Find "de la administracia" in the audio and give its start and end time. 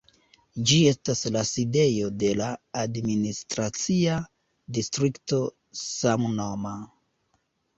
2.23-4.17